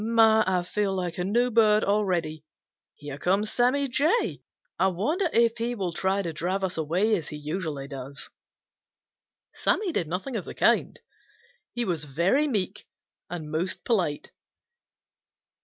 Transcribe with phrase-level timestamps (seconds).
[0.03, 2.43] My, I feel like a new bird already!
[2.95, 4.41] Here comes Sammy Jay.
[4.79, 8.31] I wonder if he will try to drive us away as he usually does."
[9.53, 10.99] Sammy did nothing of the kind.
[11.75, 12.87] He was very meek
[13.29, 14.31] and most polite.